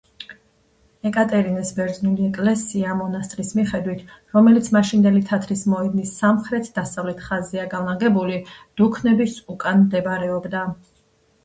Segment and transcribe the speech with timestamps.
[1.09, 4.01] ეკატერინეს ბერძნული ეკლესია-მონასტრის მიხედვით,
[4.39, 8.43] რომელიც მაშინდელი თათრის მოედნის სამხრეთ-დასავლეთ ხაზზე განლაგებული
[8.83, 10.69] დუქნების უკან მდებარეობდა.